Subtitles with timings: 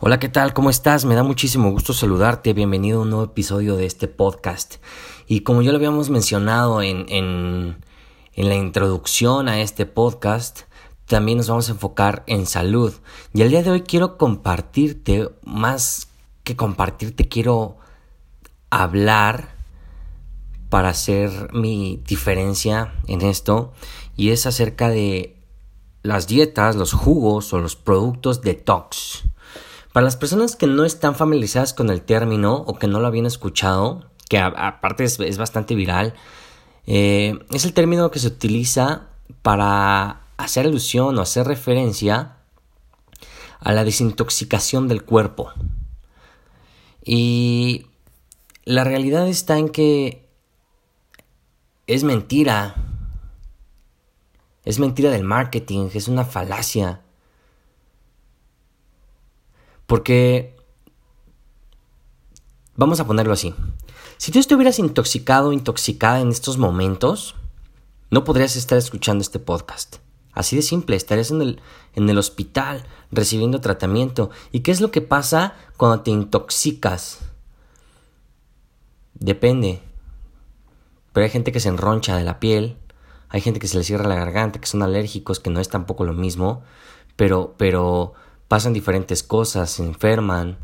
[0.00, 0.52] Hola, ¿qué tal?
[0.54, 1.04] ¿Cómo estás?
[1.04, 2.52] Me da muchísimo gusto saludarte.
[2.52, 4.76] Bienvenido a un nuevo episodio de este podcast.
[5.28, 7.78] Y como ya lo habíamos mencionado en, en,
[8.34, 10.62] la introducción a este podcast,
[11.06, 12.92] también nos vamos a enfocar en salud.
[13.32, 16.08] Y el día de hoy quiero compartirte, más
[16.42, 17.76] que compartirte, quiero
[18.70, 19.54] hablar
[20.70, 23.72] para hacer mi diferencia en esto.
[24.16, 25.40] Y es acerca de
[26.02, 29.22] las dietas, los jugos o los productos detox.
[29.94, 33.26] Para las personas que no están familiarizadas con el término o que no lo habían
[33.26, 36.14] escuchado, que aparte es, bastante viral,
[36.84, 39.10] eh, es el término que se utiliza
[39.42, 42.38] para hacer alusión o hacer referencia
[43.60, 45.52] a la desintoxicación del cuerpo.
[47.04, 47.86] Y
[48.64, 50.28] la realidad está en que
[51.86, 52.74] es mentira.
[54.64, 57.03] Es mentira del marketing, es una falacia.
[59.86, 60.56] Porque,
[62.76, 63.54] vamos a ponerlo así,
[64.16, 67.34] si tú estuvieras intoxicado intoxicada en estos momentos,
[68.10, 69.96] no podrías estar escuchando este podcast.
[70.32, 71.60] Así de simple, estarías en el,
[71.94, 74.30] en el hospital recibiendo tratamiento.
[74.50, 77.20] ¿Y qué es lo que pasa cuando te intoxicas?
[79.14, 79.80] Depende.
[81.12, 82.76] Pero hay gente que se enroncha de la piel,
[83.28, 86.04] hay gente que se le cierra la garganta, que son alérgicos, que no es tampoco
[86.04, 86.62] lo mismo,
[87.16, 88.14] pero, pero
[88.48, 90.58] pasan diferentes cosas, se enferman,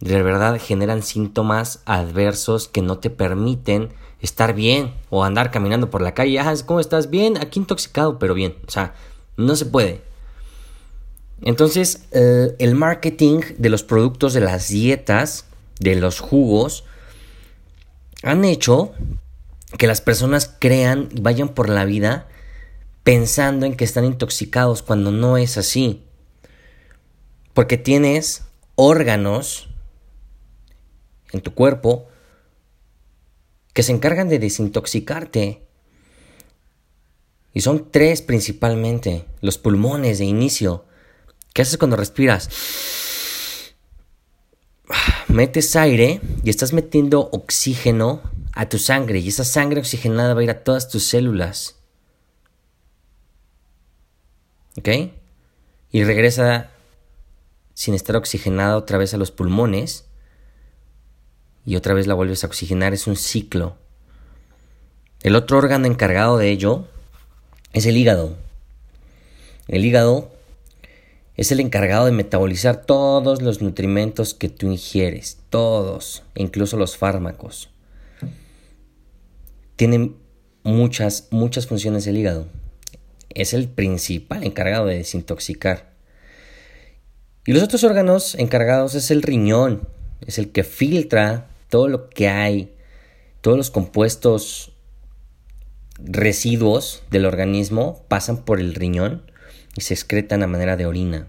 [0.00, 6.02] de verdad generan síntomas adversos que no te permiten estar bien o andar caminando por
[6.02, 6.40] la calle.
[6.66, 7.10] ¿cómo estás?
[7.10, 8.56] Bien, aquí intoxicado, pero bien.
[8.66, 8.94] O sea,
[9.36, 10.02] no se puede.
[11.42, 15.46] Entonces, eh, el marketing de los productos de las dietas,
[15.78, 16.84] de los jugos,
[18.22, 18.92] han hecho
[19.78, 22.28] que las personas crean y vayan por la vida
[23.02, 26.02] pensando en que están intoxicados cuando no es así.
[27.54, 28.44] Porque tienes
[28.76, 29.68] órganos
[31.32, 32.08] en tu cuerpo
[33.72, 35.62] que se encargan de desintoxicarte.
[37.52, 40.84] Y son tres principalmente, los pulmones de inicio.
[41.52, 42.48] ¿Qué haces cuando respiras?
[45.28, 48.22] Metes aire y estás metiendo oxígeno
[48.52, 51.76] a tu sangre y esa sangre oxigenada va a ir a todas tus células.
[54.78, 54.88] ¿Ok?
[55.92, 56.70] Y regresa
[57.80, 60.04] sin estar oxigenada otra vez a los pulmones
[61.64, 63.78] y otra vez la vuelves a oxigenar, es un ciclo.
[65.22, 66.84] El otro órgano encargado de ello
[67.72, 68.36] es el hígado.
[69.66, 70.30] El hígado
[71.36, 77.70] es el encargado de metabolizar todos los nutrimentos que tú ingieres, todos, incluso los fármacos.
[79.76, 80.12] Tiene
[80.64, 82.46] muchas, muchas funciones el hígado.
[83.30, 85.89] Es el principal encargado de desintoxicar.
[87.50, 89.88] Y los otros órganos encargados es el riñón,
[90.24, 92.72] es el que filtra todo lo que hay,
[93.40, 94.70] todos los compuestos
[95.98, 99.22] residuos del organismo pasan por el riñón
[99.76, 101.26] y se excretan a manera de orina.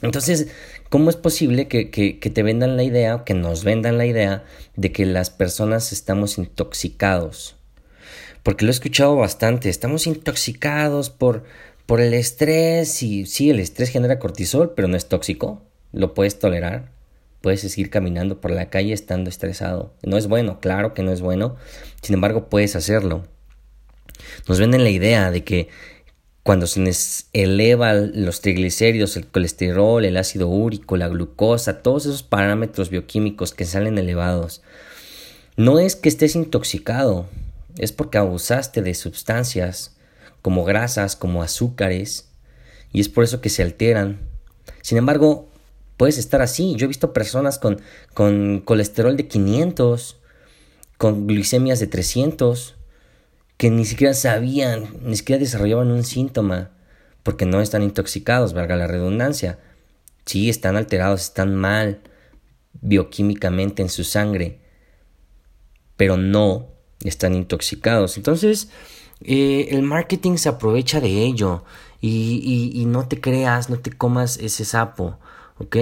[0.00, 0.48] Entonces,
[0.88, 4.44] ¿cómo es posible que, que, te vendan la idea, o que nos vendan la idea
[4.76, 7.54] de que las personas estamos intoxicados?
[8.42, 11.44] Porque lo he escuchado bastante, estamos intoxicados por,
[11.86, 15.62] por el estrés y sí, el estrés genera cortisol, pero no es tóxico,
[15.92, 16.90] lo puedes tolerar,
[17.40, 19.92] puedes seguir caminando por la calle estando estresado.
[20.02, 21.56] No es bueno, claro que no es bueno,
[22.02, 23.26] sin embargo puedes hacerlo.
[24.48, 25.68] Nos venden la idea de que
[26.42, 32.22] cuando se les eleva los triglicéridos, el colesterol, el ácido úrico, la glucosa, todos esos
[32.22, 34.62] parámetros bioquímicos que salen elevados,
[35.56, 37.26] no es que estés intoxicado,
[37.78, 39.93] es porque abusaste de sustancias
[40.44, 42.28] como grasas, como azúcares,
[42.92, 44.20] y es por eso que se alteran.
[44.82, 45.48] Sin embargo,
[45.96, 46.74] puedes estar así.
[46.76, 47.80] Yo he visto personas con,
[48.12, 50.18] con colesterol de 500,
[50.98, 52.74] con glicemias de 300,
[53.56, 56.72] que ni siquiera sabían, ni siquiera desarrollaban un síntoma,
[57.22, 59.58] porque no están intoxicados, valga la redundancia.
[60.26, 62.02] Sí, están alterados, están mal
[62.82, 64.60] bioquímicamente en su sangre,
[65.96, 66.68] pero no
[67.02, 68.18] están intoxicados.
[68.18, 68.68] Entonces,
[69.24, 71.64] eh, el marketing se aprovecha de ello
[72.00, 75.18] y, y, no te creas, no te comas ese sapo,
[75.58, 75.76] ¿ok?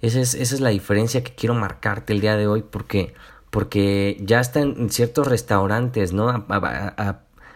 [0.00, 3.14] Esa es, esa es la diferencia que quiero marcarte el día de hoy porque,
[3.50, 6.28] porque ya está en ciertos restaurantes, ¿no?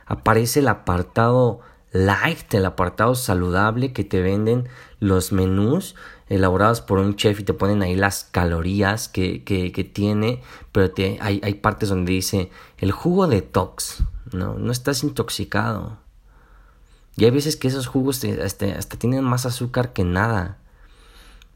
[0.06, 1.60] aparece el apartado
[1.92, 4.68] light, el apartado saludable que te venden
[4.98, 5.94] los menús
[6.30, 10.42] elaborados por un chef y te ponen ahí las calorías que, que, tiene,
[10.72, 15.98] pero te, hay, hay partes donde dice el jugo detox, no, no estás intoxicado.
[17.16, 20.56] Y hay veces que esos jugos hasta, hasta tienen más azúcar que nada.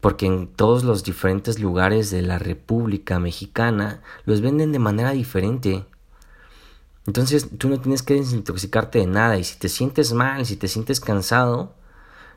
[0.01, 5.85] porque en todos los diferentes lugares de la República Mexicana los venden de manera diferente.
[7.07, 10.67] Entonces tú no tienes que desintoxicarte de nada y si te sientes mal, si te
[10.67, 11.73] sientes cansado,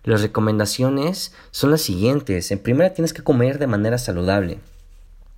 [0.09, 2.51] las recomendaciones son las siguientes.
[2.51, 4.59] En primera tienes que comer de manera saludable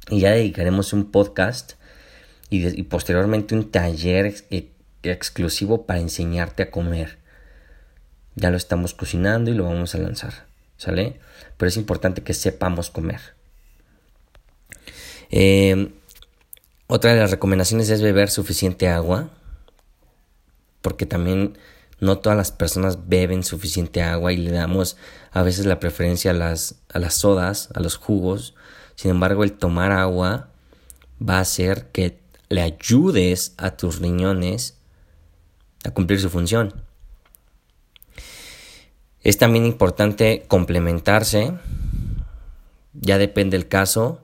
[0.08, 1.72] y ya dedicaremos un podcast
[2.50, 4.34] y, posteriormente un taller
[5.02, 7.18] exclusivo para enseñarte a comer.
[8.36, 10.46] Ya lo estamos cocinando y lo vamos a lanzar,
[10.76, 11.18] ¿sale?
[11.56, 13.20] Pero es importante que sepamos comer.
[15.30, 15.92] Eh,
[16.86, 19.30] otra de las recomendaciones es beber suficiente agua,
[20.80, 21.56] porque también
[22.00, 24.96] no todas las personas beben suficiente agua y le damos
[25.32, 28.54] a veces la preferencia a las, a las sodas, a los jugos.
[28.94, 30.48] Sin embargo, el tomar agua
[31.20, 34.78] va a hacer que le ayudes a tus riñones
[35.84, 36.82] a cumplir su función.
[39.22, 41.52] Es también importante complementarse,
[42.94, 44.20] ya depende del caso,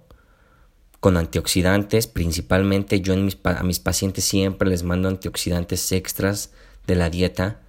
[1.00, 6.50] con antioxidantes, principalmente yo en mis, a mis pacientes siempre les mando antioxidantes extras
[6.86, 7.60] de la dieta,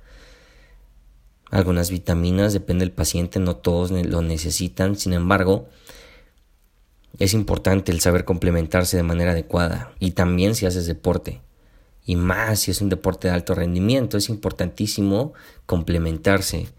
[1.50, 5.68] algunas vitaminas, depende del paciente, no todos lo necesitan, sin embargo,
[7.20, 11.42] es importante el saber complementarse de manera adecuada y también si haces deporte
[12.08, 15.34] y más si es un deporte de alto rendimiento, es importantísimo
[15.66, 16.70] complementarse.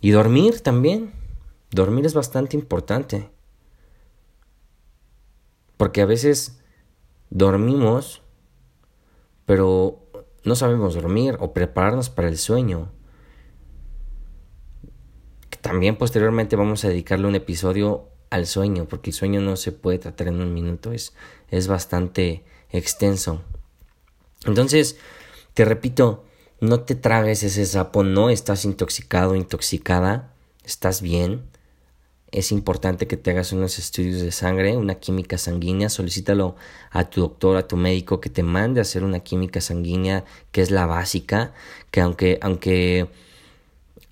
[0.00, 1.12] Y dormir también,
[1.70, 3.30] dormir es bastante importante.
[5.76, 6.58] Porque a veces
[7.30, 8.22] dormimos,
[9.46, 10.04] pero
[10.42, 12.90] no sabemos dormir o prepararnos para el sueño.
[15.64, 19.98] También posteriormente vamos a dedicarle un episodio al sueño, porque el sueño no se puede
[19.98, 21.14] tratar en un minuto, es,
[21.50, 23.40] es bastante extenso.
[24.44, 24.98] Entonces,
[25.54, 26.26] te repito,
[26.60, 30.34] no te tragues ese sapo, no estás intoxicado, intoxicada,
[30.64, 31.44] estás bien,
[32.30, 36.56] es importante que te hagas unos estudios de sangre, una química sanguínea, solicítalo
[36.90, 40.60] a tu doctor, a tu médico que te mande a hacer una química sanguínea que
[40.60, 41.54] es la básica,
[41.90, 43.08] que aunque, aunque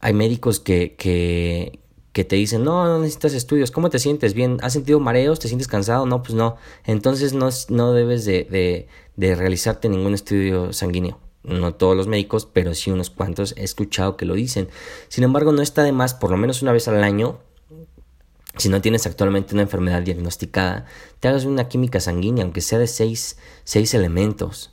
[0.02, 1.78] hay médicos que, que,
[2.12, 4.34] que te dicen, no, no necesitas estudios, ¿cómo te sientes?
[4.34, 4.58] ¿Bien?
[4.60, 5.38] ¿Has sentido mareos?
[5.38, 6.04] ¿Te sientes cansado?
[6.04, 6.56] No, pues no.
[6.84, 12.46] Entonces no, no debes de, de, de realizarte ningún estudio sanguíneo no todos los médicos,
[12.52, 14.68] pero sí unos cuantos he escuchado que lo dicen.
[15.08, 17.40] Sin embargo, no está de más, por lo menos una vez al año,
[18.56, 20.86] si no tienes actualmente una enfermedad diagnosticada,
[21.20, 24.70] te hagas una química sanguínea, aunque sea de seis, seis elementos,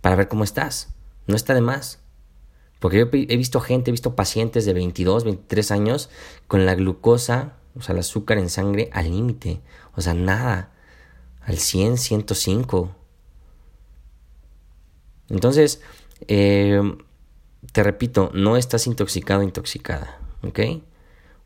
[0.00, 0.88] para ver cómo estás.
[1.26, 1.98] No está de más.
[2.82, 6.10] Porque yo he visto gente, he visto pacientes de 22, 23 años
[6.48, 9.60] con la glucosa, o sea, el azúcar en sangre al límite.
[9.94, 10.72] O sea, nada.
[11.42, 12.92] Al 100, 105.
[15.28, 15.80] Entonces,
[16.26, 16.82] eh,
[17.70, 20.18] te repito, no estás intoxicado, intoxicada.
[20.42, 20.58] ¿Ok?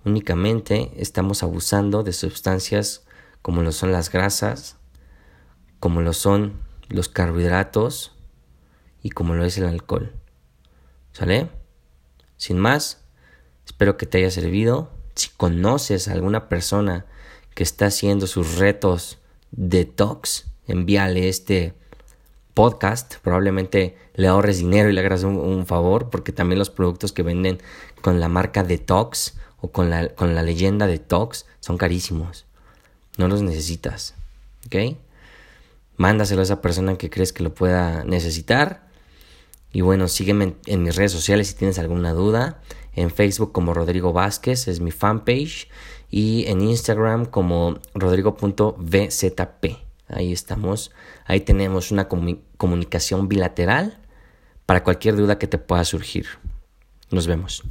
[0.07, 3.05] Únicamente estamos abusando de sustancias
[3.43, 4.79] como lo son las grasas,
[5.81, 6.55] como lo son
[6.89, 8.17] los carbohidratos
[9.03, 10.15] y como lo es el alcohol.
[11.17, 11.49] ¿Sale?
[12.37, 12.99] Sin más,
[13.65, 14.91] espero que te haya servido.
[15.15, 17.07] Si conoces a alguna persona
[17.55, 19.17] que está haciendo sus retos
[19.51, 21.73] detox, envíale este
[22.53, 23.15] podcast.
[23.23, 27.23] Probablemente le ahorres dinero y le hagas un, un favor, porque también los productos que
[27.23, 27.63] venden
[28.03, 32.45] con la marca Detox o con la, con la leyenda de Tox son carísimos.
[33.17, 34.13] No los necesitas.
[34.67, 34.99] ¿Ok?
[35.97, 38.86] Mándaselo a esa persona que crees que lo pueda necesitar.
[39.77, 42.63] Y bueno, sígueme en, mis redes sociales si tienes alguna duda.
[42.95, 45.69] En Facebook como Rodrigo Vázquez es mi fanpage.
[46.11, 49.67] Y en Instagram como rodrigo.vzp.
[50.09, 50.93] Ahí estamos.
[51.27, 54.01] Ahí tenemos una comunicación bilateral
[54.65, 56.25] para cualquier duda que te pueda surgir.
[57.11, 57.63] Nos vemos.